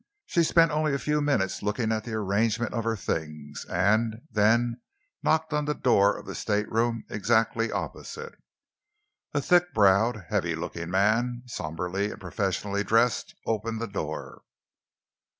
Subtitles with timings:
[0.25, 4.81] She spent only a few minutes looking at the arrangement of her things, and then
[5.21, 8.33] knocked at the door of the stateroom exactly opposite.
[9.35, 14.41] A thick browed, heavy looking man, sombrely and professionally dressed, opened the door.